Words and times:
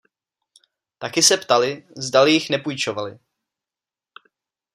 Taky 0.97 1.23
se 1.23 1.37
ptali, 1.37 1.87
zdali 1.97 2.31
jich 2.31 2.49
nepůjčovali. 2.49 3.19